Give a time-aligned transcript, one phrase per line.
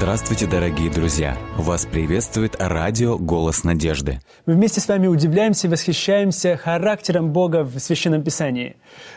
[0.00, 1.36] Здравствуйте, дорогие друзья!
[1.58, 4.18] Вас приветствует радио «Голос надежды».
[4.46, 8.76] Мы вместе с вами удивляемся и восхищаемся характером Бога в Священном Писании.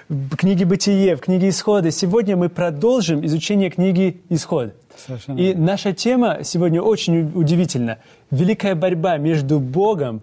[0.09, 1.90] В книге «Бытие», в книге «Исхода».
[1.90, 4.73] Сегодня мы продолжим изучение книги «Исход».
[5.08, 8.00] Совершенно И наша тема сегодня очень удивительна.
[8.30, 10.22] Великая борьба между Богом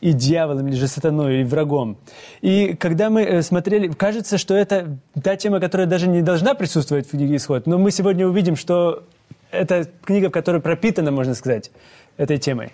[0.00, 1.98] и дьяволом, или же сатаной, или врагом.
[2.42, 7.08] И когда мы э, смотрели, кажется, что это та тема, которая даже не должна присутствовать
[7.08, 9.02] в книге «Исход», но мы сегодня увидим, что
[9.56, 11.70] это книга, которая пропитана, можно сказать,
[12.16, 12.72] этой темой.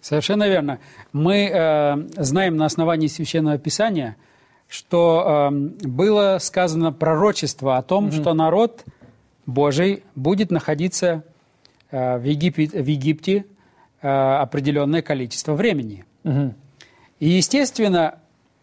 [0.00, 0.78] Совершенно верно.
[1.12, 4.16] Мы э, знаем на основании Священного Писания,
[4.68, 5.54] что э,
[5.86, 8.84] было сказано пророчество о том, что народ
[9.46, 11.24] Божий будет находиться
[11.90, 13.44] э, в, Египет, в Египте
[14.00, 16.04] э, определенное количество времени.
[16.22, 16.54] Мгм.
[17.18, 18.14] И, естественно,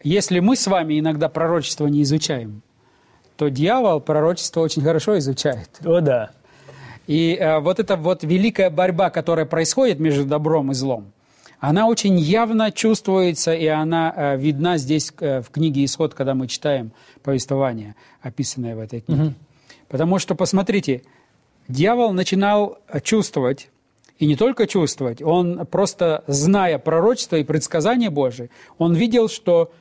[0.02, 2.62] если мы с вами иногда пророчество не изучаем,
[3.36, 5.70] то дьявол пророчество очень хорошо изучает.
[5.84, 6.30] О, да.
[7.08, 11.10] И э, вот эта вот великая борьба, которая происходит между добром и злом,
[11.58, 16.48] она очень явно чувствуется, и она э, видна здесь э, в книге «Исход», когда мы
[16.48, 16.92] читаем
[17.22, 19.32] повествование, описанное в этой книге.
[19.88, 21.02] Потому что, посмотрите,
[21.66, 23.70] дьявол начинал чувствовать,
[24.18, 29.72] и не только чувствовать, он просто, зная пророчество и предсказания Божие, он видел, что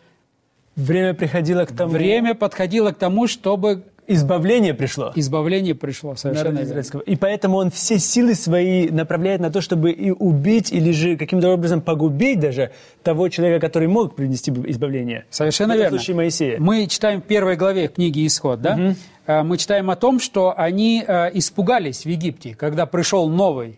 [0.78, 1.92] Время приходило к тому...
[1.92, 5.12] время подходило к тому, чтобы Избавление пришло.
[5.16, 6.16] избавление пришло.
[6.16, 6.64] Совершенно верно.
[6.64, 7.02] израильского.
[7.02, 11.50] И поэтому он все силы свои направляет на то, чтобы и убить, или же каким-то
[11.54, 12.72] образом погубить даже
[13.04, 15.26] того человека, который мог принести избавление.
[15.30, 15.98] Совершенно В этом верно.
[16.00, 16.60] случае Моисея.
[16.60, 18.96] Мы читаем в первой главе книги «Исход», да?
[19.26, 23.78] Э, Мы читаем о том, что они э, испугались в Египте, когда пришел новый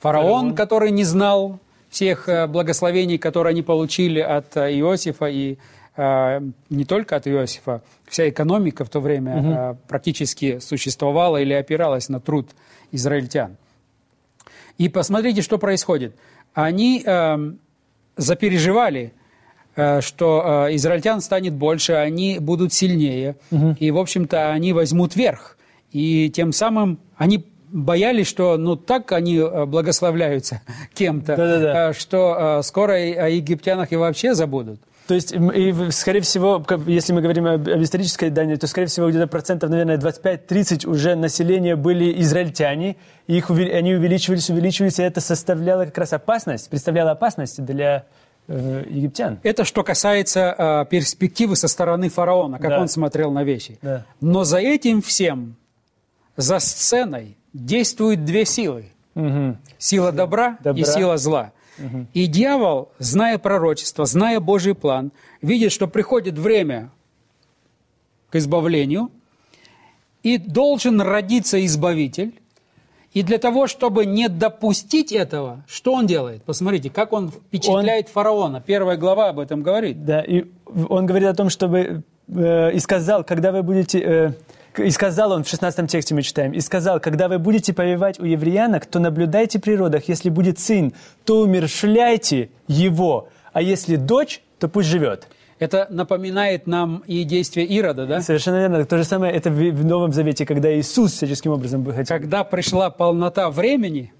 [0.00, 0.54] фараон, Фараон.
[0.56, 5.56] который не знал всех э, благословений, которые они получили от Иосифа и э,
[5.96, 7.82] не только от Иосифа.
[8.08, 12.50] Вся экономика в то время э, практически существовала или опиралась на труд
[12.92, 13.56] израильтян.
[14.78, 16.16] И посмотрите, что происходит.
[16.54, 17.58] Они эм,
[18.16, 19.12] запереживали,
[19.76, 23.36] э, что э, израильтян станет больше, они будут сильнее,
[23.78, 25.58] и, в общем-то, они возьмут верх.
[25.90, 30.62] И тем самым они боялись, что ну так они э, благословляются
[30.94, 31.90] кем-то, Да-да-да.
[31.90, 34.80] э, что э, скоро о египтянах и вообще забудут.
[35.12, 39.10] То есть, и, скорее всего, если мы говорим об, об исторической данной, то, скорее всего,
[39.10, 42.96] где-то процентов, наверное, 25-30 уже населения были израильтяне,
[43.26, 48.06] и их, они увеличивались, увеличивались, и это составляло как раз опасность, представляло опасность для
[48.48, 49.38] э, египтян.
[49.42, 52.80] Это что касается э, перспективы со стороны фараона, как Да.
[52.80, 53.78] он смотрел на вещи.
[53.82, 54.06] Да.
[54.22, 55.56] Но за этим всем,
[56.38, 58.86] за сценой, действуют две силы.
[59.14, 59.58] Мгм.
[59.76, 60.84] Сила добра, и Добра.
[60.84, 61.52] сила зла.
[62.12, 66.90] И дьявол, зная пророчество, зная Божий план, видит, что приходит время
[68.30, 69.10] к избавлению,
[70.22, 72.34] и должен родиться избавитель.
[73.12, 76.42] И для того, чтобы не допустить этого, что он делает?
[76.44, 78.62] Посмотрите, как он впечатляет фараона.
[78.64, 80.04] Первая глава об этом говорит.
[80.06, 80.46] Да, и
[80.88, 84.32] он говорит о том, чтобы э, и сказал, когда вы будете, э,
[84.78, 88.24] и сказал он в 16 тексте мы читаем, и сказал, когда вы будете повивать у
[88.24, 90.92] евреянок, то наблюдайте при родах, если будет сын,
[91.24, 95.28] то умершляйте его, а если дочь, то пусть живет.
[95.58, 98.20] Это напоминает нам и действие Ирода, да?
[98.20, 98.84] Совершенно верно.
[98.84, 102.04] То же самое это в, Новом Завете, когда Иисус всяческим образом хотел.
[102.04, 104.12] Когда пришла полнота времени,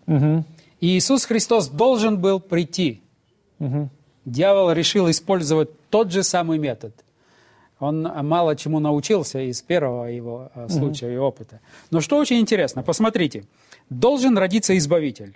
[0.80, 3.02] и Иисус Христос должен был прийти,
[4.24, 6.94] дьявол решил использовать тот же самый метод.
[7.82, 11.58] Он мало чему научился из первого его э, случая и опыта.
[11.90, 13.44] Но что очень интересно, посмотрите,
[13.90, 15.34] должен родиться избавитель.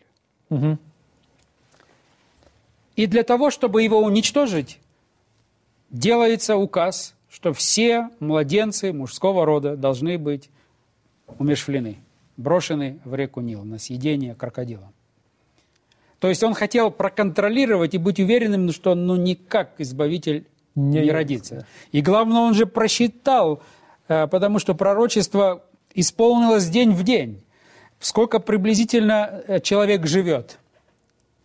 [2.94, 4.78] И для того, чтобы его уничтожить,
[5.90, 10.48] делается указ, что все младенцы мужского рода должны быть
[11.38, 11.96] умершвлены,
[12.36, 14.92] брошены в реку Нил на съедение крокодилам.
[16.20, 20.46] То есть он хотел проконтролировать и быть уверенным, что ну никак избавитель
[20.76, 21.66] Не не, родится.
[21.90, 23.60] И главное, он же просчитал,
[24.08, 25.64] э, потому что пророчество
[25.94, 27.42] исполнилось день в день.
[27.98, 30.58] Сколько приблизительно э, человек живет,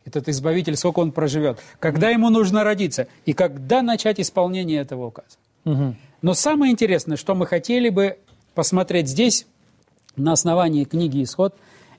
[0.06, 5.96] этот избавитель, сколько он проживет, когда ему нужно родиться и когда начать исполнение этого указа.
[6.22, 8.18] Но самое интересное, что мы хотели бы
[8.54, 9.48] посмотреть здесь,
[10.16, 11.56] на основании книги «Исход»,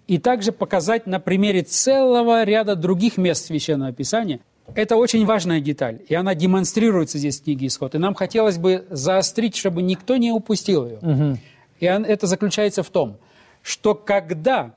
[0.07, 4.41] и также показать на примере целого ряда других мест Священного Писания.
[4.75, 7.95] Это очень важная деталь, и она демонстрируется здесь в книге «Исход».
[7.95, 11.39] И нам хотелось бы заострить, чтобы никто не упустил ее.
[11.81, 13.19] И он- это заключается в том,
[13.63, 14.73] что когда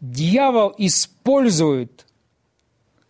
[0.00, 2.04] дьявол использует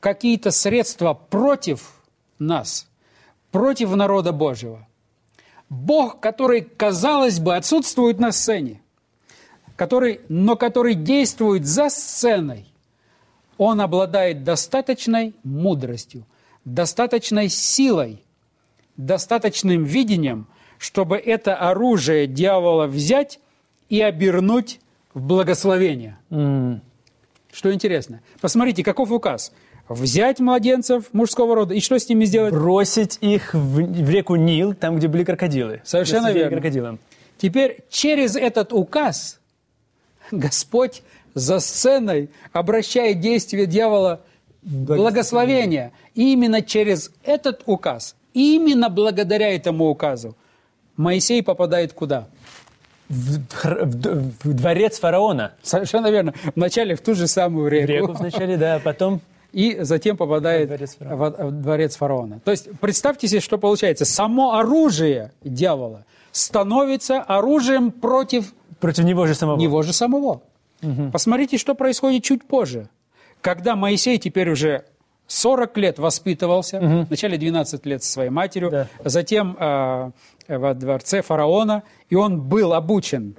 [0.01, 1.93] какие-то средства против
[2.39, 2.87] нас,
[3.51, 4.87] против народа Божьего,
[5.69, 8.81] Бог, который, казалось бы, отсутствует на сцене,
[9.75, 12.67] который, но который действует за сценой,
[13.59, 16.27] он обладает достаточной мудростью,
[16.65, 18.23] достаточной силой,
[18.97, 20.47] достаточным видением,
[20.79, 23.41] чтобы это оружие дьявола взять
[23.89, 24.81] и обернуть
[25.15, 26.19] в благословение.
[26.31, 26.83] М.
[27.53, 28.21] Что интересно.
[28.41, 29.53] Посмотрите, каков указ.
[29.89, 32.53] Взять младенцев мужского рода и что с ними сделать?
[32.53, 35.81] Бросить их в, в реку Нил, там, где были крокодилы.
[35.85, 36.57] Совершенно верно.
[36.57, 36.99] крокодилам.
[37.39, 39.39] Теперь через этот указ
[40.31, 41.03] Господь
[41.37, 44.23] за сценой обращает действие дьявола
[44.63, 45.93] в благословение.
[46.15, 50.35] И именно через этот указ, именно благодаря этому указу,
[50.97, 52.27] Моисей попадает куда?
[53.11, 55.53] В, в в дворец фараона.
[55.63, 56.33] Совершенно верно.
[56.55, 57.93] Вначале в ту же самую В реку.
[57.93, 59.21] реку вначале, да, а потом...
[59.53, 61.31] и затем попадает Во дворец фараона.
[61.31, 62.41] в, в дворец фараона.
[62.45, 64.07] То есть представьте себе, что получается.
[64.07, 69.59] Само оружие дьявола становится оружием против Против него же самого.
[69.59, 70.41] него же самого.
[71.13, 72.89] Посмотрите, что происходит чуть позже.
[73.41, 74.85] Когда Моисей теперь уже
[75.27, 78.89] 40 лет воспитывался, вначале 12 лет со своей матерью, Да.
[79.05, 80.11] затем э,
[80.49, 83.35] во дворце фараона, и он был обучен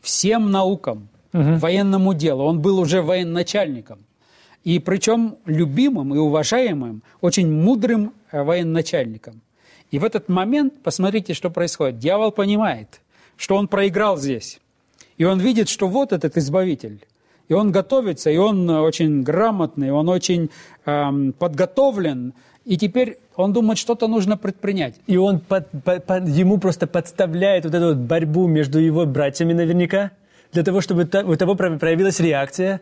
[0.00, 2.44] всем наукам, военному делу.
[2.44, 4.00] Он был уже военачальником.
[4.64, 9.40] И причем любимым и уважаемым, очень мудрым э, военачальником.
[9.90, 11.98] И в этот момент, посмотрите, что происходит.
[11.98, 13.00] Дьявол понимает,
[13.36, 14.60] что он проиграл здесь.
[15.20, 16.98] И он видит, что вот этот избавитель.
[17.50, 20.48] И он готовится, и он э, очень грамотный, он очень
[20.86, 22.32] эм, подготовлен.
[22.64, 24.94] И теперь он думает, что-то нужно предпринять.
[25.06, 29.52] И он под- под- под- ему просто подставляет вот эту вот борьбу между его братьями
[29.52, 30.10] наверняка,
[30.52, 32.80] для того, чтобы у того про- проявилась реакция,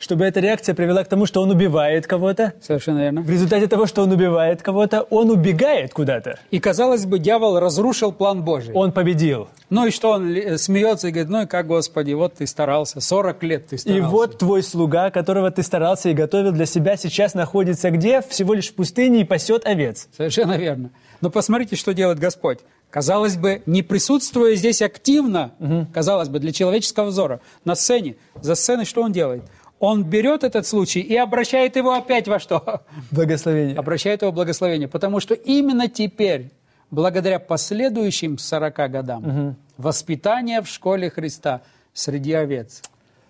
[0.00, 2.54] чтобы эта реакция привела к тому, что он убивает кого-то.
[2.60, 3.20] Совершенно верно.
[3.20, 6.38] В результате того, что он убивает кого-то, он убегает куда-то.
[6.50, 8.74] И, казалось бы, дьявол разрушил план Божий.
[8.74, 9.48] Он победил.
[9.68, 13.00] Ну и что, он ли- смеется и говорит, ну и как, Господи, вот ты старался,
[13.00, 14.08] 40 лет ты И старался.
[14.08, 18.22] вот твой слуга, которого ты старался и готовил для себя, сейчас находится где?
[18.22, 20.08] Всего лишь в пустыне и пасет овец.
[20.16, 20.90] Совершенно верно.
[21.20, 22.58] Но посмотрите, что делает Господь.
[22.88, 25.52] Казалось бы, не присутствуя здесь активно,
[25.94, 29.44] казалось бы, для человеческого взора, на сцене, за сценой что он делает?
[29.80, 32.82] Он берет этот случай и обращает его опять во что?
[33.10, 33.76] Благословение.
[33.76, 34.88] Обращает его в благословение.
[34.88, 36.50] Потому что именно теперь,
[36.90, 41.62] благодаря последующим 40 годам, воспитания в школе Христа
[41.94, 42.82] среди овец,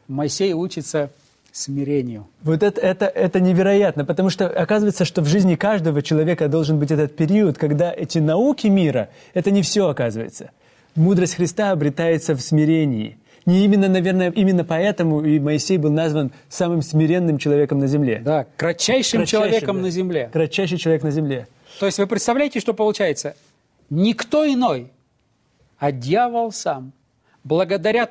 [0.08, 1.10] Моисей учится
[1.52, 2.26] смирению.
[2.42, 6.90] Вот это, это, это невероятно, потому что оказывается, что в жизни каждого человека должен быть
[6.90, 10.50] этот период, когда эти науки мира, это не все оказывается.
[10.96, 13.18] Мудрость Христа обретается в смирении.
[13.46, 18.20] Не именно, наверное, именно поэтому и Моисей был назван самым смиренным человеком на земле.
[18.24, 19.82] Да, кратчайшим, Кратчайшим, человеком да.
[19.82, 20.30] на земле.
[20.32, 21.48] Кратчайший человек на земле.
[21.78, 23.34] То есть вы представляете, что получается?
[23.88, 24.90] Никто иной,
[25.78, 26.92] а дьявол сам,
[27.42, 28.10] благодаря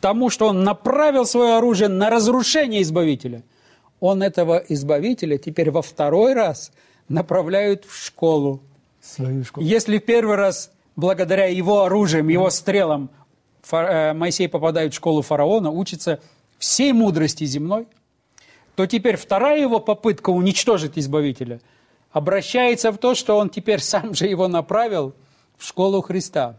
[0.00, 3.42] тому, что он направил свое оружие на разрушение Избавителя,
[4.00, 6.72] он этого Избавителя теперь во второй раз
[7.08, 8.62] направляет в школу.
[9.02, 9.66] Свою школу.
[9.66, 13.10] Если в первый раз благодаря его оружиям, его стрелам
[13.72, 16.20] Моисей попадает в школу фараона, учится
[16.58, 17.86] всей мудрости земной,
[18.76, 21.60] то теперь вторая его попытка уничтожить Избавителя
[22.12, 25.14] обращается в то, что он теперь сам же его направил
[25.58, 26.56] в школу Христа.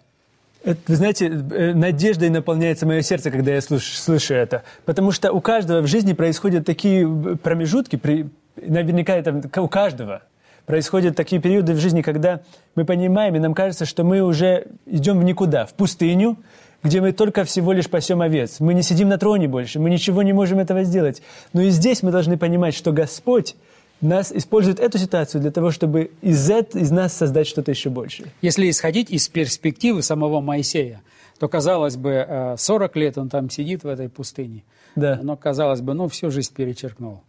[0.64, 4.64] Это, вы знаете, э, надеждой наполняется мое сердце, когда я слыш- слышу это.
[4.86, 10.22] Потому что у каждого в жизни происходят такие э, промежутки, при- наверняка это у каждого.
[10.68, 12.42] Происходят такие периоды в жизни, когда
[12.76, 16.38] мы понимаем, и нам кажется, что мы уже идем в никуда, в пустыню,
[16.84, 18.60] где мы только всего лишь пасем овец.
[18.60, 21.22] Мы не сидим на троне больше, мы ничего не можем этого сделать.
[21.54, 23.56] Но и здесь мы должны понимать, что Господь
[24.02, 28.30] нас использует эту ситуацию для того, чтобы из, из нас создать что-то еще большее.
[28.42, 31.02] Если исходить из перспективы самого Моисея,
[31.40, 34.64] то, казалось бы, э, 40 лет он там сидит в этой пустыне.
[34.96, 35.20] Да.
[35.22, 37.22] Но, казалось бы, ну, всю жизнь перечеркнул.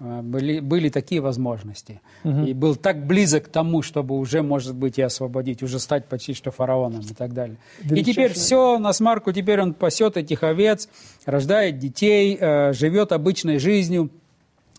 [0.00, 2.00] Э, Были, были такие возможности.
[2.24, 6.34] И был так близок к тому, чтобы уже, может быть, и освободить, уже стать почти
[6.34, 7.56] что фараоном и так далее.
[7.82, 10.88] И Величайший- теперь все на смарку, теперь он пасет этих овец,
[11.26, 14.10] рождает детей, э, живет обычной жизнью.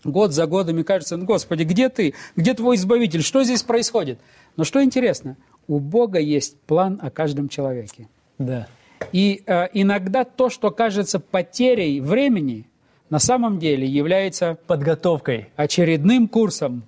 [0.04, 2.14] Год за годом, и кажется, ну, Господи, где ты?
[2.34, 3.22] Где твой избавитель?
[3.22, 4.18] Что здесь происходит?
[4.56, 5.36] Но что интересно,
[5.68, 8.08] у Бога есть план о каждом человеке.
[8.38, 8.66] Да.
[9.12, 12.66] И э, иногда то, что кажется потерей времени,
[13.12, 15.50] на самом деле является Подготовкой.
[15.56, 16.84] очередным курсом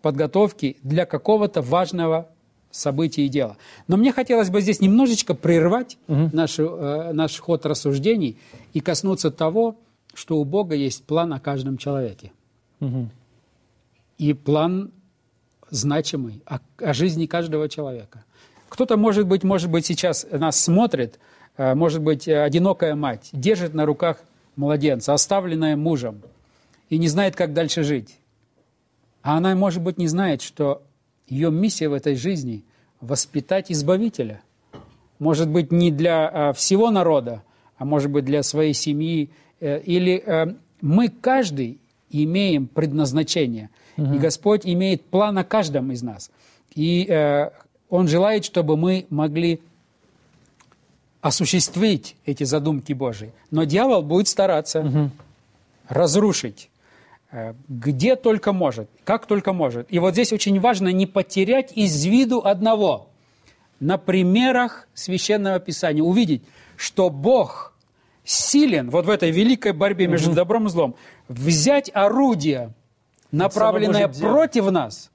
[0.00, 2.30] подготовки для какого-то важного
[2.70, 3.58] события и дела.
[3.86, 8.38] Но мне хотелось бы здесь немножечко прервать нашу, э, наш ход рассуждений
[8.72, 9.76] и коснуться того,
[10.14, 12.32] что у Бога есть план о каждом человеке.
[14.16, 14.90] И план
[15.68, 18.24] значимый о, о жизни каждого человека.
[18.70, 21.18] Кто-то, может быть, может быть, сейчас нас смотрит,
[21.58, 24.16] э, может быть, одинокая мать, держит на руках
[24.56, 26.22] младенца, оставленная мужем,
[26.90, 28.18] и не знает, как дальше жить.
[29.22, 30.82] А она, может быть, не знает, что
[31.28, 32.64] ее миссия в этой жизни–
[33.02, 34.42] воспитать Избавителя.
[35.18, 37.42] Может быть, не для э, всего народа,
[37.76, 39.30] а может быть, для своей семьи.
[39.60, 41.78] Или мы, каждый,
[42.10, 43.70] имеем предназначение.
[43.96, 44.14] Угу.
[44.14, 46.30] И Господь имеет план о каждом из нас.
[46.74, 47.08] И
[47.88, 49.60] он желает, чтобы мы могли
[51.22, 53.32] осуществить эти задумки Божьи.
[53.50, 55.10] Но дьявол будет стараться угу.
[55.88, 56.68] разрушить
[57.30, 59.86] э, где только может, как только может.
[59.88, 63.08] И вот здесь очень важно не потерять из виду одного.
[63.80, 66.42] На примерах Священного Писания увидеть,
[66.76, 67.72] что Бог
[68.24, 70.36] силен вот в этой великой борьбе между угу.
[70.36, 70.96] добром и злом
[71.28, 72.72] взять орудие,
[73.30, 75.10] направленное против нас,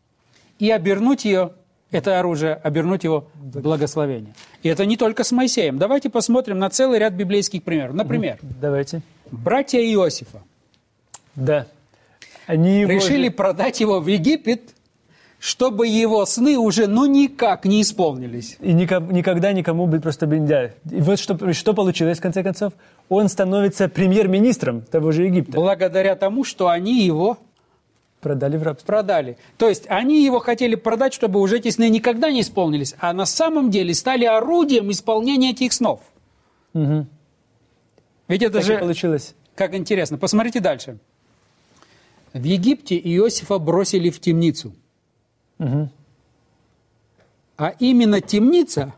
[0.58, 1.52] и обернуть ее
[1.92, 4.34] это оружие, обернуть его в благословение.
[4.64, 5.78] И это не только с Моисеем.
[5.78, 7.96] Давайте посмотрим на целый ряд библейских примеров.
[7.96, 9.02] Например, Давайте.
[9.32, 10.42] братья Иосифа.
[11.36, 11.68] Да.
[12.46, 13.34] Они его решили же...
[13.34, 14.62] продать его в Египет,
[15.40, 18.58] чтобы его сны уже ну никак не исполнились.
[18.60, 20.66] И никогда никому быть просто да.
[20.66, 22.74] И вот что, что получилось в конце концов?
[23.08, 25.54] Он становится премьер-министром того же Египта.
[25.54, 27.38] Благодаря тому, что они его
[28.22, 28.88] Продали в рабство.
[28.88, 29.38] Продали.
[29.58, 33.26] То есть они его хотели продать, чтобы уже эти сны никогда не исполнились, а на
[33.26, 36.02] самом деле стали орудием исполнения этих снов.
[36.74, 37.06] Угу.
[38.28, 38.78] Ведь это так же...
[38.80, 39.36] получилось.
[39.56, 40.18] Как интересно.
[40.18, 40.98] Посмотрите дальше.
[42.34, 44.74] В Египте Иосифа бросили в темницу.
[45.60, 45.90] Угу.
[47.58, 48.94] А именно темница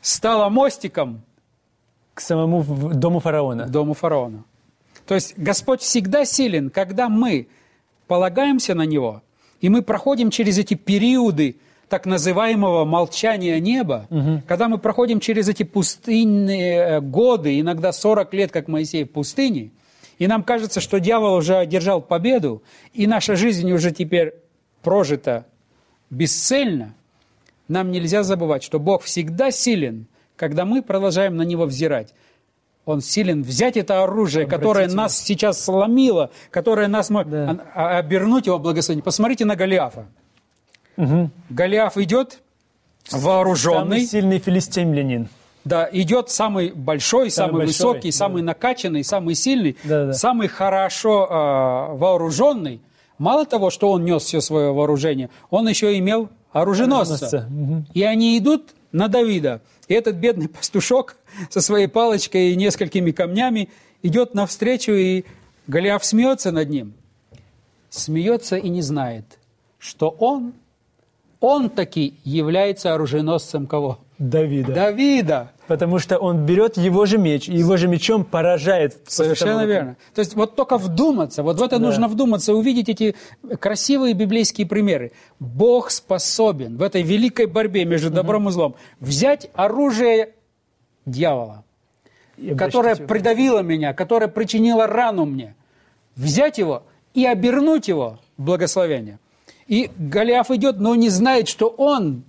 [0.00, 1.22] стала мостиком
[2.14, 2.62] к самому
[2.94, 3.66] дому фараона.
[3.66, 4.44] Дому фараона.
[5.06, 7.48] То есть Господь всегда силен, когда мы
[8.06, 9.22] полагаемся на Него,
[9.60, 11.56] и мы проходим через эти периоды
[11.88, 14.42] так называемого молчания неба, угу.
[14.46, 19.70] когда мы проходим через эти пустынные э, годы, иногда 40 лет, как Моисей в пустыне,
[20.18, 24.34] и нам кажется, что дьявол уже одержал победу, и наша жизнь уже теперь
[24.82, 25.46] прожита
[26.10, 26.94] бесцельно,
[27.68, 32.14] нам нельзя забывать, что Бог всегда силен, когда мы продолжаем на Него взирать.
[32.86, 35.18] Он силен взять это оружие, Обратите которое нас вас.
[35.18, 37.58] сейчас сломило, которое нас может да.
[37.74, 39.02] А, обернуть его благословение.
[39.02, 40.06] Посмотрите на Голиафа.
[40.96, 41.30] Угу.
[41.50, 42.38] Голиаф идет
[43.10, 43.80] вооруженный.
[43.80, 45.28] Самый сильный филистимлянин.
[45.64, 48.16] Да, идет самый большой, самый, самый большой, высокий, да.
[48.16, 50.12] самый накачанный, самый сильный, да, да.
[50.12, 52.80] самый хорошо э, вооруженный.
[53.18, 57.14] Мало того, что он нес все свое вооружение, он еще имел оруженосца.
[57.14, 57.48] оруженосца.
[57.50, 57.84] Угу.
[57.94, 59.62] И они идут на Давида.
[59.88, 61.16] И этот бедный пастушок
[61.50, 63.68] со своей палочкой и несколькими камнями
[64.02, 65.24] идет навстречу, и
[65.66, 66.94] Голиаф смеется над ним.
[67.90, 69.24] Смеется и не знает,
[69.78, 70.54] что он,
[71.40, 73.98] он таки является оруженосцем кого?
[74.18, 74.72] Давида.
[74.72, 75.52] Давида.
[75.66, 78.96] Потому что он берет его же меч, и его же мечом поражает.
[79.06, 79.96] Совершенно того, верно.
[80.14, 81.84] То есть вот только вдуматься, вот в это да.
[81.84, 83.16] нужно вдуматься, увидеть эти
[83.58, 85.12] красивые библейские примеры.
[85.40, 90.34] Бог способен в этой великой борьбе между добром и злом взять оружие
[91.04, 91.64] дьявола,
[92.56, 95.54] которое придавило меня, которое причинило рану мне,
[96.14, 99.18] взять его и обернуть его в благословение.
[99.66, 102.22] И Голиаф идет, но не знает, что он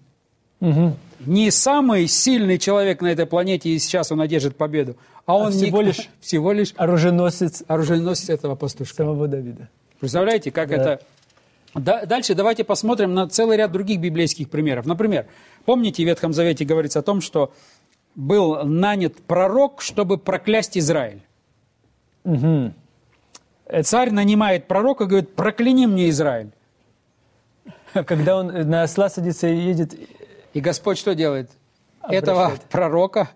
[0.60, 5.48] угу не самый сильный человек на этой планете, и сейчас он одержит победу, а он
[5.48, 8.96] а всего, не, лишь, всего лишь оруженосец, оруженосец этого пастушка.
[8.96, 9.70] Самого Давида.
[10.00, 10.76] Представляете, как да.
[10.76, 11.02] это...
[11.74, 14.86] Да, дальше давайте посмотрим на целый ряд других библейских примеров.
[14.86, 15.28] Например,
[15.66, 17.52] помните, в Ветхом Завете говорится о том, что
[18.16, 21.22] был нанят пророк, чтобы проклясть Израиль.
[22.24, 22.74] Угу.
[23.84, 26.52] Царь нанимает пророка и говорит, прокляни мне Израиль.
[27.94, 29.94] Когда он на осла садится и едет
[30.58, 31.52] и Господь что делает?
[32.02, 32.24] Обращает.
[32.24, 33.30] Этого пророка,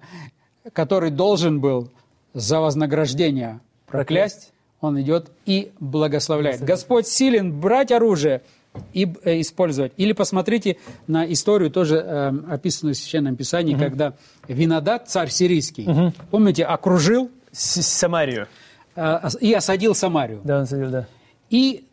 [0.73, 1.91] который должен был
[2.33, 6.61] за вознаграждение проклясть, он идет и благословляет.
[6.61, 8.41] Господь силен брать оружие
[8.93, 9.93] и э, использовать.
[9.97, 13.83] Или посмотрите на историю, тоже э, описанную в Священном Писании, угу.
[13.83, 14.15] когда
[14.47, 16.13] Винодат, царь сирийский, угу.
[16.31, 18.47] помните, окружил С Самарию
[18.95, 20.41] э, и осадил Самарию.
[20.43, 21.07] Да, он осадил, да.
[21.51, 21.85] И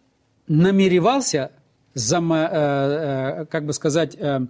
[0.47, 1.51] намеревался,
[1.99, 4.41] зама, э, э, как бы сказать, э,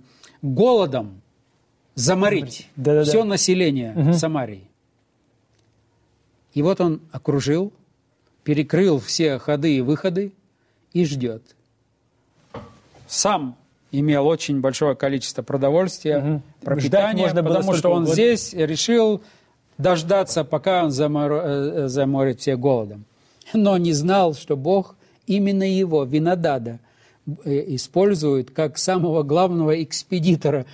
[0.42, 1.20] голодом
[1.94, 3.24] заморить да, да, все да.
[3.24, 4.12] население угу.
[4.12, 4.68] Самарии.
[6.54, 7.72] И вот он окружил,
[8.44, 10.32] перекрыл все ходы и выходы
[10.92, 11.42] и ждет.
[13.06, 13.56] Сам
[13.90, 16.42] имел очень большое количество продовольствия, угу.
[16.60, 18.12] пропитания, можно потому что он год.
[18.12, 19.22] здесь решил
[19.78, 21.88] дождаться, пока он замор...
[21.88, 23.04] Заморит все голодом.
[23.54, 24.94] Но не знал, что Бог
[25.26, 26.80] именно его, Винодада,
[27.44, 30.64] э, использует как самого главного экспедитора,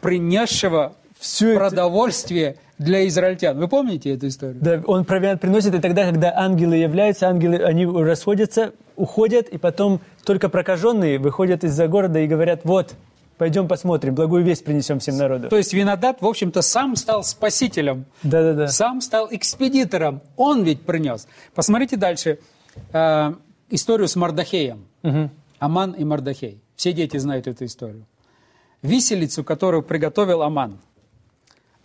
[0.00, 3.58] принесшего это- продовольствие для израильтян.
[3.58, 4.58] Вы помните эту историю?
[4.60, 10.00] Да, он провиант приносит, и тогда, когда ангелы являются, ангелы, они расходятся, уходят, и потом
[10.24, 12.94] только прокаженные выходят из-за города и говорят, вот,
[13.38, 15.48] пойдем посмотрим, благую весть принесем всем народу.
[15.48, 18.68] То есть Винодат, в общем-то, сам стал спасителем, Да-да-да.
[18.68, 20.20] сам стал экспедитором.
[20.36, 21.26] Он ведь принес.
[21.54, 22.38] Посмотрите дальше
[22.92, 23.32] э,
[23.70, 24.84] историю с Мардахеем.
[25.58, 26.60] Аман и Мардахей.
[26.76, 28.06] Все дети знают эту историю.
[28.82, 30.78] Виселицу, которую приготовил Аман.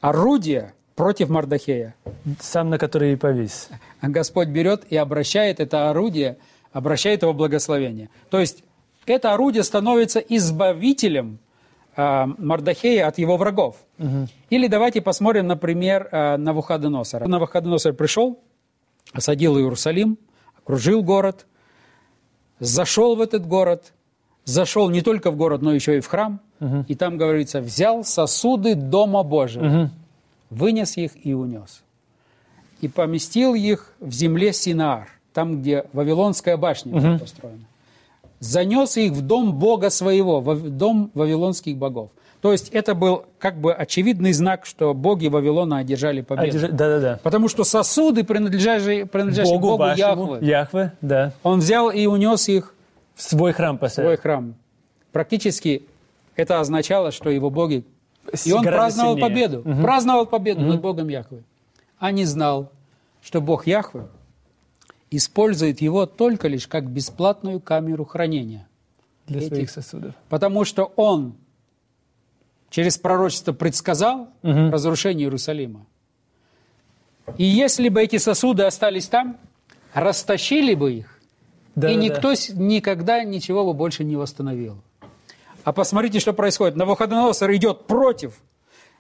[0.01, 1.95] Орудие против Мардахея.
[2.39, 3.69] Сам на который и повис.
[4.01, 6.37] Господь берет и обращает это орудие,
[6.71, 8.09] обращает его благословение.
[8.29, 8.63] То есть
[9.05, 11.39] это орудие становится избавителем
[11.95, 13.77] а, Мардахея от его врагов.
[14.49, 17.27] Или давайте посмотрим, например, а, Навуходоносора.
[17.27, 18.39] Навуходоносор пришел,
[19.13, 20.17] осадил Иерусалим,
[20.57, 21.45] окружил город,
[22.61, 23.91] зашел в этот город,
[24.45, 26.39] зашел не только в город, но еще и в храм,
[26.87, 29.91] и там говорится, взял сосуды Дома Божьего,
[30.49, 31.81] вынес их и унес
[32.81, 37.65] и поместил их в земле Синаар, там, где Вавилонская башня была построена.
[38.39, 42.09] Занес их в дом Бога своего, в дом вавилонских богов.
[42.41, 46.57] То есть это был как бы очевидный знак, что боги Вавилона одержали победу.
[46.57, 47.19] Одержа- Да-да-да.
[47.21, 51.33] Потому что сосуды, принадлежащие, принадлежащие Богу, вашему, Яхве, Яхве, да.
[51.43, 52.73] он взял и унес их
[53.15, 54.07] В свой храм в поставил.
[54.09, 54.55] свой храм.
[55.11, 55.83] Практически
[56.35, 57.83] это означало, что его боги...
[58.45, 59.29] И он праздновал сильнее.
[59.29, 59.63] победу.
[59.81, 61.43] Праздновал победу над Богом Яхве.
[61.99, 62.71] А не знал,
[63.21, 64.07] что Бог Яхве
[65.09, 68.67] использует его только лишь как бесплатную камеру хранения.
[69.27, 70.13] Для этих- своих сосудов.
[70.29, 71.33] Потому что он
[72.71, 75.85] через пророчество предсказал разрушение Иерусалима.
[77.37, 79.37] И если бы эти сосуды остались там,
[79.93, 81.19] растащили бы их,
[81.75, 81.93] Да-да-да.
[81.93, 84.81] и никто с- никогда ничего бы больше не восстановил.
[85.63, 86.75] А посмотрите, что происходит.
[86.75, 88.33] Навуходоносор идет против,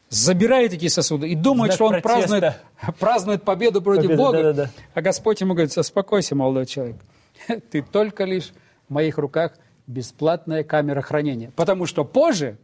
[0.09, 2.09] забирает эти сосуды и думает, Знак что он протеста.
[2.29, 2.53] празднует,
[2.99, 4.37] празднует победу против Победу, Бога.
[4.43, 4.69] да-да-да.
[4.93, 6.97] А Господь ему говорит, успокойся, молодой человек.
[7.71, 8.51] Ты только лишь
[8.87, 9.53] в моих руках
[9.87, 11.51] бесплатная камера хранения.
[11.55, 12.57] Потому что позже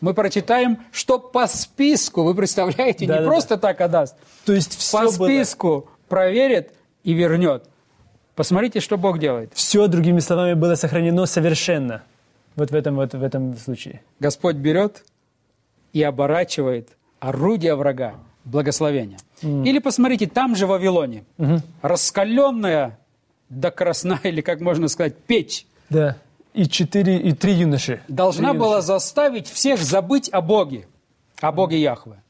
[0.00, 3.26] мы прочитаем, что по списку, вы представляете, не Да-да-да.
[3.26, 7.64] просто так отдаст, То есть все по списку проверит и вернет.
[8.34, 9.52] Посмотрите, что Бог делает.
[9.54, 12.02] Все, другими словами, было сохранено совершенно.
[12.56, 14.02] Вот в этом, вот в этом случае.
[14.20, 15.04] Господь берет
[15.92, 16.88] и оборачивает
[17.20, 19.18] орудие врага благословение.
[19.42, 21.24] Или посмотрите, там же в Вавилоне,
[21.82, 22.98] раскаленная
[23.48, 26.16] до красна, или как можно сказать, печь, Да.
[26.54, 28.00] И четыре, и три юноши.
[28.08, 28.86] должна Три была юноши.
[28.86, 30.86] заставить всех забыть о Боге,
[31.40, 32.22] о Боге Яхве.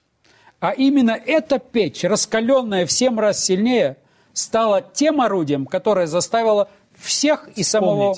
[0.61, 3.99] А именно эта печь, раскаленная в семь раз сильнее,
[4.33, 8.17] стала тем орудием, которое заставило всех и самого,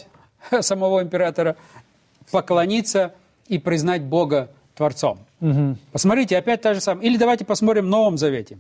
[0.61, 1.57] самого императора
[2.31, 3.13] поклониться
[3.49, 5.19] и признать Бога Творцом.
[5.91, 7.05] Посмотрите, опять та же самая.
[7.05, 8.59] Или давайте посмотрим в Новом Завете.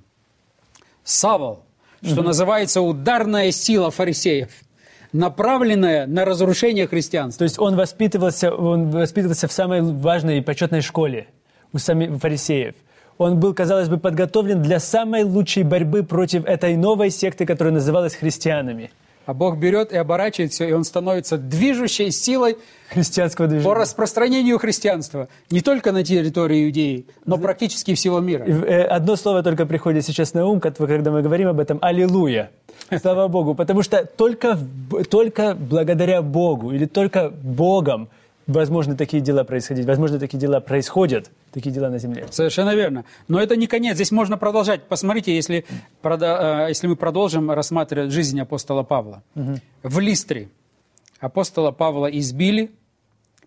[1.05, 1.63] Савол,
[2.03, 4.51] что называется ударная сила фарисеев,
[5.16, 7.40] направленная на разрушение христианства.
[7.40, 11.26] То есть он воспитывался, он воспитывался в самой важной и почетной школе
[11.72, 12.74] у самих фарисеев.
[13.18, 18.14] Он был, казалось бы, подготовлен для самой лучшей борьбы против этой новой секты, которая называлась
[18.14, 18.90] христианами.
[19.27, 22.57] А Бог берет и оборачивает все, и он становится движущей силой
[22.91, 23.75] Христианского по движения.
[23.75, 28.45] распространению христианства не только на территории Иудеи, но практически всего мира.
[28.45, 31.79] Э, Одно слово только приходит сейчас на ум, когда мы говорим об этом.
[31.83, 32.51] Аллилуйя.
[33.01, 33.55] Слава Богу.
[33.55, 34.57] Потому что только,
[35.11, 38.09] только благодаря Богу или только Богом
[38.47, 39.87] возможны такие дела происходить.
[39.87, 42.27] Возможно, такие дела происходят, такие дела на земле.
[42.31, 43.05] Совершенно верно.
[43.29, 43.95] Но это не конец.
[43.97, 44.85] Здесь можно продолжать.
[44.85, 45.65] Посмотрите, если,
[46.03, 49.23] прода- э, если мы продолжим рассматривать жизнь апостола Павла.
[49.83, 50.49] В Листре
[51.21, 52.71] апостола Павла избили,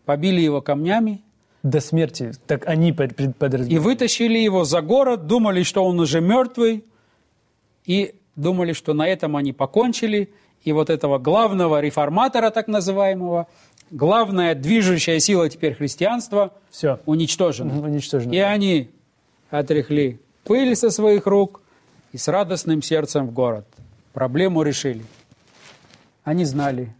[0.06, 1.22] побили его камнями
[1.64, 2.32] До смерти.
[2.48, 6.84] Так они под- пред- и вытащили его за город, думали, что он уже мертвый,
[7.86, 10.30] и думали, что на этом они покончили.
[10.64, 13.48] И вот этого главного реформатора, так называемого,
[13.92, 17.00] главная движущая сила теперь христианства Все.
[17.06, 17.82] уничтожена.
[17.82, 18.34] Уничтожено.
[18.34, 18.90] И они
[19.50, 21.62] отряхли пыль со своих рук
[22.12, 23.66] и с радостным сердцем в город.
[24.14, 25.04] Проблему решили.
[26.24, 26.94] Они знали,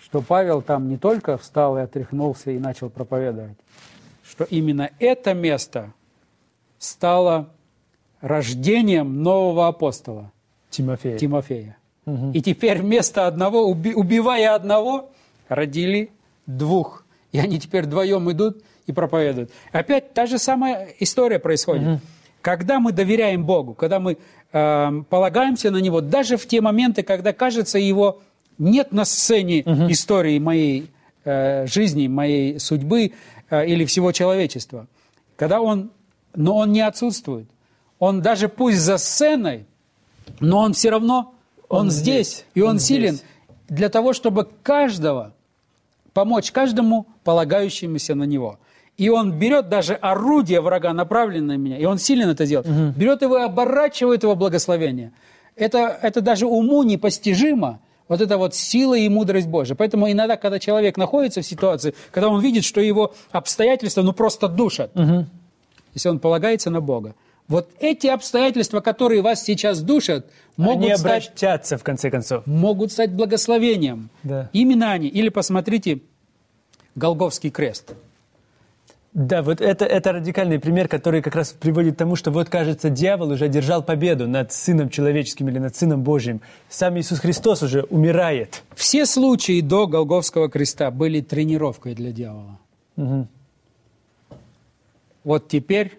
[0.00, 3.56] что Павел там не только встал и отряхнулся и начал проповедовать,
[4.22, 5.92] что именно это место
[6.78, 7.48] стало
[8.20, 10.32] рождением нового апостола
[10.70, 11.18] Тимофей.
[11.18, 11.76] Тимофея.
[12.34, 15.10] И теперь вместо одного, уби- убивая одного,
[15.54, 16.10] родили
[16.46, 17.04] двух.
[17.32, 19.50] И они теперь вдвоем идут и проповедуют.
[19.72, 22.00] Опять та же самая история происходит.
[22.40, 24.18] Когда мы доверяем Богу, когда мы
[24.52, 28.20] э, полагаемся на Него, даже в те моменты, когда, кажется, Его
[28.58, 29.60] нет на сцене
[29.90, 30.90] истории моей
[31.24, 33.12] э, жизни, моей судьбы
[33.48, 34.88] э, или всего человечества.
[35.36, 35.90] Когда он,
[36.34, 37.48] но он не отсутствует.
[38.00, 39.66] Он даже пусть за сценой,
[40.40, 41.34] но он все равно,
[41.68, 43.26] он, Он здесь, здесь, и он, он силен здесь.
[43.68, 45.32] для того, чтобы каждого
[46.12, 48.58] помочь каждому полагающемуся на него.
[48.98, 53.22] И он берет даже орудие врага, направленное на меня, и он силен это делать, берет
[53.22, 55.12] его и оборачивает его благословение.
[55.56, 59.74] Это, это даже уму непостижимо, вот это вот сила и мудрость Божия.
[59.74, 64.48] Поэтому иногда, когда человек находится в ситуации, когда он видит, что его обстоятельства ну просто
[64.48, 64.90] душат,
[65.94, 67.14] если он полагается на Бога,
[67.48, 70.26] вот эти обстоятельства, которые вас сейчас душат,
[70.56, 72.46] могут Они стать обращаться, в конце концов.
[72.46, 74.10] могут стать благословением.
[74.22, 74.48] Да.
[74.52, 75.08] Именно они.
[75.08, 76.00] Или посмотрите
[76.94, 77.94] Голговский крест.
[79.14, 82.88] Да, вот это, это радикальный пример, который как раз приводит к тому, что вот, кажется,
[82.88, 86.40] дьявол уже одержал победу над Сыном Человеческим или над Сыном Божьим.
[86.70, 88.62] Сам Иисус Христос уже умирает.
[88.74, 92.58] Все случаи до Голговского креста были тренировкой для дьявола.
[95.24, 95.98] Вот теперь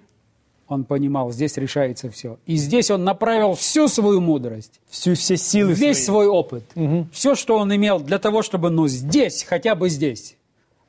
[0.74, 2.38] он понимал, здесь решается все.
[2.46, 6.26] И здесь он направил всю свою мудрость, Всю, все силы весь свои.
[6.26, 6.64] свой опыт,
[7.12, 10.36] все, что он имел для того, чтобы, ну, здесь, хотя бы здесь,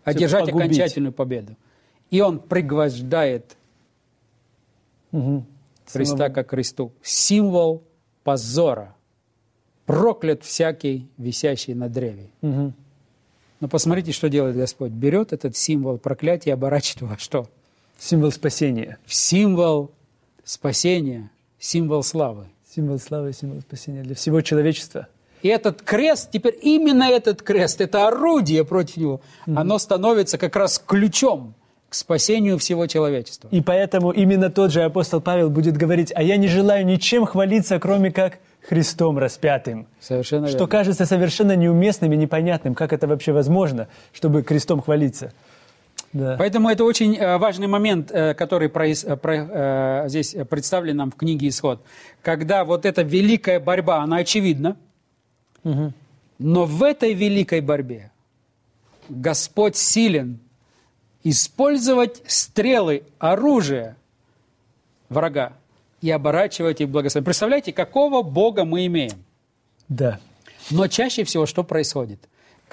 [0.05, 0.67] одержать погубить.
[0.67, 1.57] окончательную победу.
[2.11, 3.57] И он пригвождает
[5.87, 6.93] Христа Самого- ко кресту.
[7.03, 7.83] Символ
[8.25, 8.95] позора.
[9.87, 12.31] Проклят всякий, висящий на древе.
[12.43, 14.91] Но посмотрите, что делает Господь.
[14.93, 17.49] Берет этот символ проклятия и оборачивает во что?
[17.99, 18.99] Символ спасения.
[19.07, 19.91] Символ
[20.45, 22.47] спасения, символ славы.
[22.75, 25.09] Символ славы, символ спасения для всего человечества.
[25.43, 30.83] И этот крест, теперь именно этот крест, это орудие против него, оно становится как раз
[30.85, 31.55] ключом
[31.91, 33.49] к спасению всего человечества.
[33.53, 37.79] И поэтому именно тот же апостол Павел будет говорить, а я не желаю ничем хвалиться,
[37.79, 39.87] кроме как Христом распятым.
[40.01, 40.71] Совершенно Что верно.
[40.71, 45.33] кажется совершенно неуместным и непонятным, как это вообще возможно, чтобы крестом хвалиться.
[46.15, 46.37] Да.
[46.39, 51.17] Поэтому это очень э, важный момент, э, который проис- э, про- здесь представлен нам в
[51.17, 51.85] книге «Исход».
[52.23, 54.77] Когда вот эта великая борьба, она очевидна,
[56.39, 58.11] но в этой великой борьбе
[59.09, 60.39] Господь силен
[61.25, 63.97] использовать стрелы, оружие
[65.09, 65.53] врага
[66.01, 67.25] и оборачивать их в благословение.
[67.27, 69.25] Представляете, какого Бога мы имеем?
[69.89, 70.21] да.
[70.71, 72.19] Но чаще всего что происходит?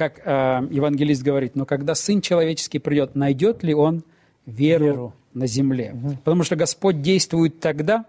[0.02, 4.04] Как э, евангелист говорит, но когда Сын Человеческий придет, найдет ли Он
[4.48, 5.14] веру, Веру.
[5.36, 5.96] на земле?
[6.24, 8.06] Потому что Господь действует тогда,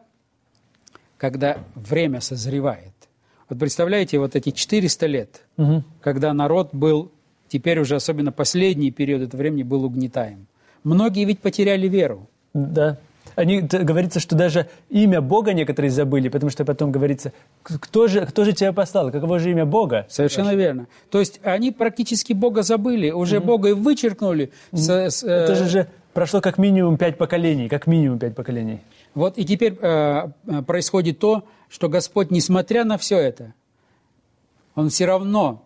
[1.19, 2.95] когда время созревает.
[3.51, 5.43] Вот представляете, вот эти 400 лет,
[6.01, 7.13] когда народ был,
[7.49, 10.47] теперь уже особенно последний период этого времени, был угнетаем.
[10.85, 12.27] Многие ведь потеряли веру.
[12.55, 12.97] Да.
[13.37, 18.27] Они, говорится, что даже имя Бога некоторые забыли, потому что потом говорится, «К- кто же,
[18.27, 20.07] кто же тебя послал, каково же имя Бога?
[20.11, 20.87] Совершенно верно.
[21.11, 24.51] То есть они практически Бога забыли, уже Бога и вычеркнули.
[24.73, 28.81] с- с, э, Это же, же прошло как минимум пять поколений, как минимум пять поколений.
[29.15, 33.55] Вот и теперь э, э, происходит то, что Господь, несмотря на все это,
[34.75, 35.63] Он все равно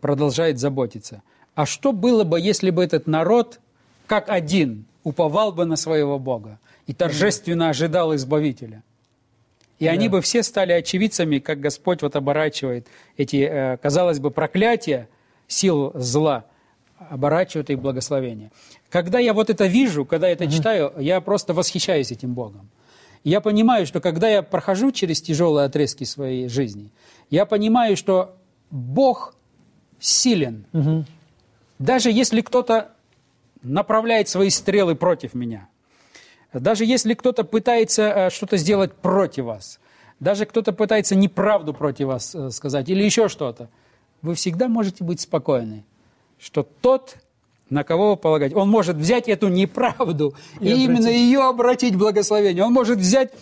[0.00, 1.22] продолжает заботиться.
[1.54, 3.60] А что было бы, если бы этот народ,
[4.06, 6.58] как один, уповал бы на своего Бога
[6.90, 8.82] и торжественно ожидал Избавителя?
[9.78, 15.08] И они бы все стали очевидцами, как Господь вот оборачивает эти, э, казалось бы, проклятия
[15.46, 16.46] сил зла,
[16.98, 18.50] оборачивает их благословение.
[18.88, 22.68] Когда я вот это вижу, когда я это читаю, я просто восхищаюсь этим Богом.
[23.22, 26.90] Я понимаю, что когда я прохожу через тяжелые отрезки своей жизни,
[27.30, 28.34] я понимаю, что
[28.72, 29.36] Бог
[30.00, 30.66] силен.
[31.78, 32.88] Даже если кто-то
[33.62, 35.68] направляет свои стрелы против меня,
[36.52, 39.80] даже если кто-то пытается э, что-то сделать против вас,
[40.18, 43.68] даже кто-то пытается неправду против вас э, сказать или еще что-то,
[44.22, 45.84] вы всегда можете быть спокойны,
[46.38, 47.16] что тот,
[47.70, 51.98] на кого вы полагаете, он может взять эту неправду и, И именно ее обратить в
[51.98, 52.64] благословение.
[52.64, 53.32] Он может взять...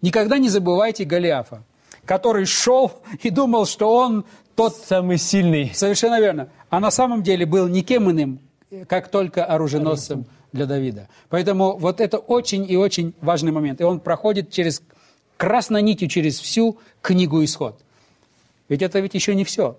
[0.00, 1.62] Никогда не забывайте Голиафа,
[2.04, 4.24] который шел и думал, что он
[4.56, 5.72] тот Самый сильный.
[5.74, 6.48] Совершенно верно.
[6.68, 8.40] А на самом деле был никем иным,
[8.88, 11.08] как только оруженосцем для Давида.
[11.28, 13.80] Поэтому вот это очень и очень важный момент.
[13.80, 14.82] И он проходит через
[15.36, 17.80] красной нитью через всю книгу «Исход».
[18.68, 19.76] Ведь это ведь еще не все.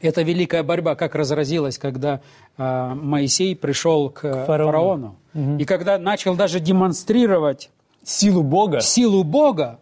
[0.00, 2.20] Это великая борьба, как разразилась, когда
[2.58, 5.16] а, Моисей пришел к, фараону.
[5.32, 5.58] фараону.
[5.58, 7.70] И когда начал даже демонстрировать
[8.06, 8.80] Силу Бога.
[8.80, 9.80] силу Бога,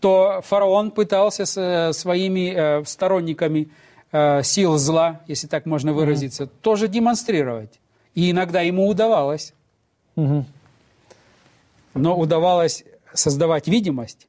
[0.00, 3.70] то фараон пытался с э, своими э, сторонниками
[4.12, 7.80] э, сил зла, если так можно выразиться, тоже демонстрировать.
[8.14, 9.52] И иногда ему удавалось.
[11.94, 14.26] Но удавалось создавать видимость.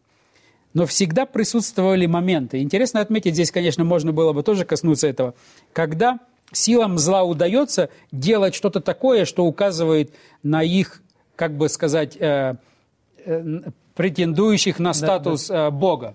[0.73, 2.61] Но всегда присутствовали моменты.
[2.61, 5.33] Интересно отметить, здесь, конечно, можно было бы тоже коснуться этого,
[5.73, 6.19] когда
[6.51, 11.01] силам зла удается делать что-то такое, что указывает на их,
[11.35, 12.55] как бы сказать, э,
[13.25, 13.61] э,
[13.95, 16.13] претендующих на статус э, Бога,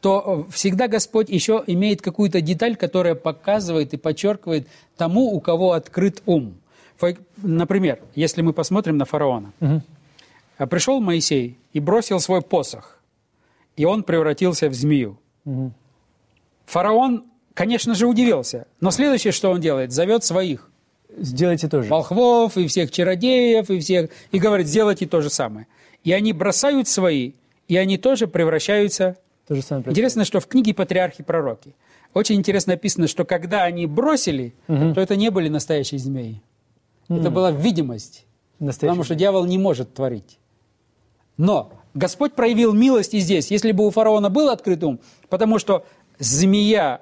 [0.00, 6.22] то всегда Господь еще имеет какую-то деталь, которая показывает и подчеркивает тому, у кого открыт
[6.26, 6.54] ум.
[7.36, 9.52] Например, если мы посмотрим на фараона.
[10.58, 12.98] А Пришел Моисей и бросил свой посох,
[13.76, 15.18] и он превратился в змею.
[16.66, 18.66] Фараон, конечно же, удивился.
[18.80, 20.70] Но следующее, что он делает, зовет своих
[21.16, 21.88] Сделайте тоже.
[21.88, 25.66] волхвов и всех чародеев, и всех, и говорит, сделайте то же самое.
[26.04, 27.32] И они бросают свои,
[27.68, 29.16] и они тоже превращаются...
[29.50, 29.90] То же самое.
[29.90, 31.74] Интересно, что в книге «Патриархи пророки»
[32.14, 36.40] очень интересно написано, что когда они бросили, то это не были настоящие змеи.
[37.08, 38.26] Это была видимость.
[38.60, 38.92] Настоящий.
[38.92, 40.38] Потому что дьявол не может творить.
[41.36, 43.50] Но Господь проявил милость и здесь.
[43.50, 45.84] Если бы у фараона был открыт ум, потому что
[46.20, 47.00] змея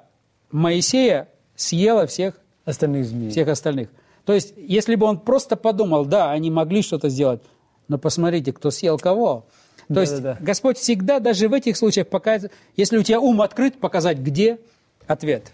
[0.49, 2.33] Моисея съела всех,
[2.65, 3.29] Остальных змей.
[3.29, 3.89] всех остальных.
[4.25, 7.43] То есть, если бы он просто подумал, да, они могли что-то сделать,
[7.87, 9.45] но посмотрите, кто съел кого.
[9.91, 10.37] То есть Да-да-да.
[10.43, 14.59] Господь всегда даже в этих случаях показывает, если у тебя ум открыт, показать, где
[15.07, 15.51] ответ.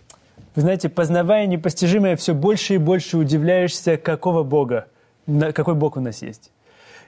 [0.55, 4.87] Вы знаете, познавая непостижимое, все больше и больше удивляешься, какого Бога,
[5.25, 6.51] на- какой Бог у нас есть.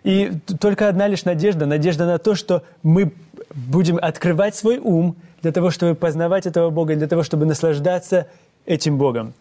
[0.04, 3.12] И только одна лишь надежда, надежда на то, что мы
[3.54, 8.28] будем открывать свой ум для того, чтобы познавать этого Бога, для того, чтобы наслаждаться
[8.66, 9.34] этим Богом.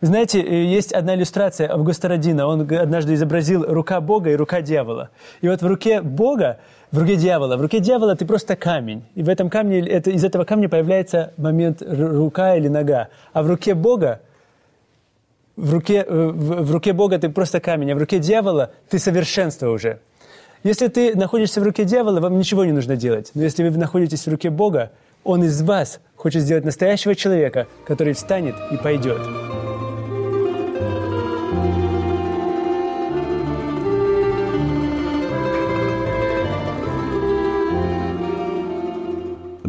[0.00, 2.46] Вы знаете, э, есть одна иллюстрация Августа Родина.
[2.46, 5.10] Он однажды изобразил рука Бога и рука дьявола.
[5.42, 6.58] И вот в руке Бога,
[6.92, 9.04] в руке дьявола, в руке дьявола ты просто камень.
[9.14, 13.08] И в этом камне, это, из этого камня появляется момент рука или нога.
[13.32, 14.20] А в руке Бога
[15.60, 18.98] в руке, э, в, в руке Бога ты просто камень, а в руке дьявола ты
[18.98, 20.00] совершенство уже.
[20.62, 23.30] Если ты находишься в руке дьявола, вам ничего не нужно делать.
[23.34, 24.90] Но если вы находитесь в руке Бога,
[25.24, 29.20] Он из вас хочет сделать настоящего человека, который встанет и пойдет.